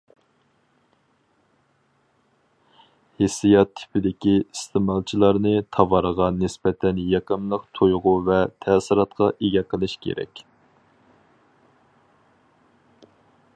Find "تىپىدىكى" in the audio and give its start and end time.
3.81-4.33